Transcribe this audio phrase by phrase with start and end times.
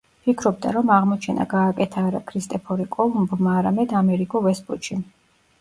[0.27, 5.07] ფიქრობდა, რომ აღმოჩენა გააკეთა არა ქრისტეფორე კოლუმბმა, არამედ ამერიგო ვესპუჩიმ.